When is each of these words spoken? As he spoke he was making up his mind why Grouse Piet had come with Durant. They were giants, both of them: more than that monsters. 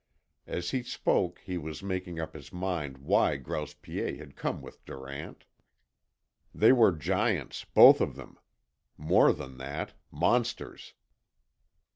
As 0.47 0.71
he 0.71 0.81
spoke 0.81 1.41
he 1.45 1.59
was 1.59 1.83
making 1.83 2.19
up 2.19 2.33
his 2.33 2.51
mind 2.51 2.97
why 2.97 3.35
Grouse 3.37 3.75
Piet 3.75 4.17
had 4.17 4.35
come 4.35 4.59
with 4.59 4.83
Durant. 4.83 5.45
They 6.55 6.71
were 6.71 6.91
giants, 6.91 7.65
both 7.65 8.01
of 8.01 8.15
them: 8.15 8.39
more 8.97 9.31
than 9.31 9.57
that 9.59 9.93
monsters. 10.09 10.95